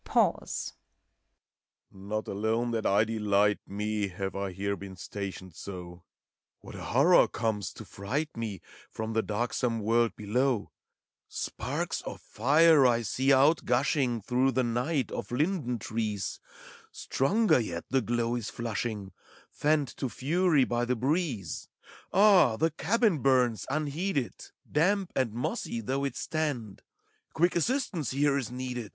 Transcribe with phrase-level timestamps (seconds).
[0.03, 0.73] Pause.
[1.91, 4.07] Not alone that I delight me.
[4.07, 6.01] Have I here been stationed so:—
[6.61, 8.61] What a horror comes, to fright me.
[8.89, 10.71] From the darksome world below!
[11.29, 16.39] Sparks of fire I see outgushing Through the night of linden trees;
[16.91, 19.11] Stronger yet the glow is flushing,
[19.51, 21.67] Fanned to fury by the breeze.
[22.11, 22.57] A.h!
[22.59, 24.33] the cabin burns, unheeded.
[24.71, 26.81] Damp and mossy though it stand:
[27.35, 28.89] Quick assistance here is needed, A.